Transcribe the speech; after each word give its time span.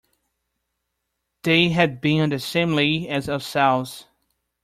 They 1.43 1.69
had 1.69 2.01
been 2.01 2.21
on 2.21 2.29
the 2.29 2.39
same 2.39 2.73
lay 2.73 3.07
as 3.07 3.29
ourselves. 3.29 4.07